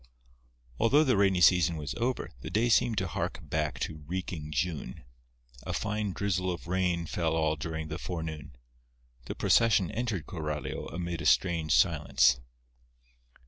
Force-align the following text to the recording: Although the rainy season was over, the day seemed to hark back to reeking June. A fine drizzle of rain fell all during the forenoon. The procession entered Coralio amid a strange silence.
Although 0.79 1.03
the 1.03 1.15
rainy 1.15 1.41
season 1.41 1.77
was 1.77 1.93
over, 1.93 2.31
the 2.41 2.49
day 2.49 2.69
seemed 2.69 2.97
to 2.97 3.07
hark 3.07 3.37
back 3.43 3.77
to 3.81 4.03
reeking 4.07 4.49
June. 4.51 5.03
A 5.61 5.73
fine 5.73 6.11
drizzle 6.11 6.51
of 6.51 6.65
rain 6.65 7.05
fell 7.05 7.35
all 7.35 7.55
during 7.55 7.89
the 7.89 7.99
forenoon. 7.99 8.55
The 9.25 9.35
procession 9.35 9.91
entered 9.91 10.25
Coralio 10.25 10.87
amid 10.91 11.21
a 11.21 11.27
strange 11.27 11.75
silence. 11.75 12.39